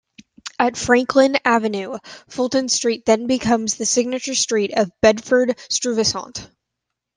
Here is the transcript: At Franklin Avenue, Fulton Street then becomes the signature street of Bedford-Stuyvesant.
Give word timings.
At 0.57 0.77
Franklin 0.77 1.37
Avenue, 1.45 1.99
Fulton 2.27 2.69
Street 2.69 3.05
then 3.05 3.27
becomes 3.27 3.75
the 3.75 3.85
signature 3.85 4.33
street 4.33 4.71
of 4.75 4.89
Bedford-Stuyvesant. 5.01 6.49